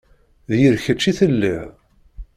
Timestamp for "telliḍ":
1.19-1.65